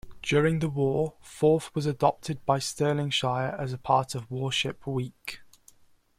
[0.23, 5.41] During the war "Forth" was adopted by Stirlingshire as part of "Warship Week".